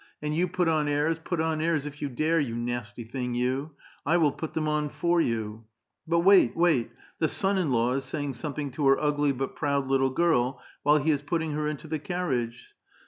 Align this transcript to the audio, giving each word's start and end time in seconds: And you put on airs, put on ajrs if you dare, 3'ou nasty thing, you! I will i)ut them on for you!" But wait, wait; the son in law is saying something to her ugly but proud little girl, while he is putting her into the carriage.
And 0.19 0.35
you 0.35 0.47
put 0.47 0.67
on 0.67 0.87
airs, 0.87 1.19
put 1.19 1.39
on 1.39 1.59
ajrs 1.59 1.85
if 1.85 2.01
you 2.01 2.09
dare, 2.09 2.41
3'ou 2.41 2.55
nasty 2.55 3.03
thing, 3.03 3.35
you! 3.35 3.73
I 4.03 4.17
will 4.17 4.31
i)ut 4.33 4.53
them 4.55 4.67
on 4.67 4.89
for 4.89 5.21
you!" 5.21 5.65
But 6.07 6.21
wait, 6.21 6.57
wait; 6.57 6.89
the 7.19 7.27
son 7.27 7.59
in 7.59 7.71
law 7.71 7.93
is 7.93 8.03
saying 8.03 8.33
something 8.33 8.71
to 8.71 8.87
her 8.87 8.99
ugly 8.99 9.31
but 9.31 9.55
proud 9.55 9.89
little 9.89 10.09
girl, 10.09 10.59
while 10.81 10.97
he 10.97 11.11
is 11.11 11.21
putting 11.21 11.51
her 11.51 11.67
into 11.67 11.87
the 11.87 11.99
carriage. 11.99 12.73